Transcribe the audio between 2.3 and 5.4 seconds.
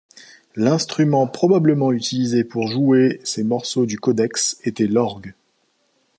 pour jouer ces morceaux du codex était l'orgue.